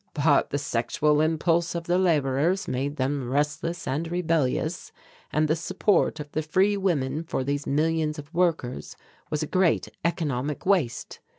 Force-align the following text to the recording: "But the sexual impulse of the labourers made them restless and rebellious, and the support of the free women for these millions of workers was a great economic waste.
"But 0.15 0.49
the 0.49 0.57
sexual 0.57 1.21
impulse 1.21 1.75
of 1.75 1.83
the 1.83 1.99
labourers 1.99 2.67
made 2.67 2.95
them 2.95 3.29
restless 3.29 3.87
and 3.87 4.09
rebellious, 4.09 4.91
and 5.31 5.47
the 5.47 5.55
support 5.55 6.19
of 6.19 6.31
the 6.31 6.41
free 6.41 6.75
women 6.75 7.23
for 7.23 7.43
these 7.43 7.67
millions 7.67 8.17
of 8.17 8.33
workers 8.33 8.95
was 9.29 9.43
a 9.43 9.45
great 9.45 9.89
economic 10.03 10.65
waste. 10.65 11.19